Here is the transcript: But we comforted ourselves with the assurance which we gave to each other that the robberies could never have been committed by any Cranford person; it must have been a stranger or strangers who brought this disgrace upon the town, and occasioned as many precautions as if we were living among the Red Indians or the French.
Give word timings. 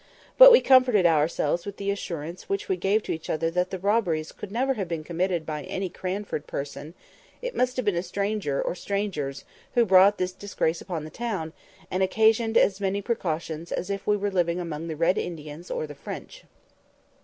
But 0.35 0.51
we 0.51 0.61
comforted 0.61 1.05
ourselves 1.05 1.63
with 1.63 1.77
the 1.77 1.91
assurance 1.91 2.49
which 2.49 2.67
we 2.67 2.75
gave 2.75 3.03
to 3.03 3.11
each 3.11 3.29
other 3.29 3.51
that 3.51 3.69
the 3.69 3.77
robberies 3.77 4.31
could 4.31 4.51
never 4.51 4.73
have 4.73 4.87
been 4.87 5.03
committed 5.03 5.45
by 5.45 5.61
any 5.61 5.89
Cranford 5.89 6.47
person; 6.47 6.95
it 7.39 7.55
must 7.55 7.75
have 7.75 7.85
been 7.85 7.93
a 7.95 8.01
stranger 8.01 8.59
or 8.59 8.73
strangers 8.73 9.45
who 9.75 9.85
brought 9.85 10.17
this 10.17 10.31
disgrace 10.31 10.81
upon 10.81 11.03
the 11.03 11.11
town, 11.11 11.53
and 11.91 12.01
occasioned 12.01 12.57
as 12.57 12.81
many 12.81 12.99
precautions 12.99 13.71
as 13.71 13.91
if 13.91 14.07
we 14.07 14.17
were 14.17 14.31
living 14.31 14.59
among 14.59 14.87
the 14.87 14.95
Red 14.95 15.19
Indians 15.19 15.69
or 15.69 15.85
the 15.85 15.93
French. 15.93 16.45